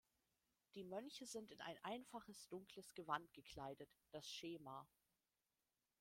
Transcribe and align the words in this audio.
Die 0.73 0.83
Mönche 0.83 1.27
sind 1.27 1.51
in 1.51 1.61
ein 1.61 1.77
einfaches, 1.83 2.47
dunkles 2.47 2.95
Gewand 2.95 3.31
gekleidet, 3.35 3.87
das 4.09 4.27
Schema. 4.27 4.87